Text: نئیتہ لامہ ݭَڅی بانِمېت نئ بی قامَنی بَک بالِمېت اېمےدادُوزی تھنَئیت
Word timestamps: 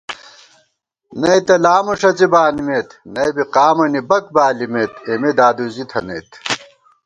نئیتہ 1.21 1.55
لامہ 1.63 1.93
ݭَڅی 1.99 2.27
بانِمېت 2.33 2.89
نئ 3.13 3.29
بی 3.35 3.43
قامَنی 3.53 4.01
بَک 4.09 4.25
بالِمېت 4.35 4.93
اېمےدادُوزی 5.07 5.83
تھنَئیت 5.89 6.29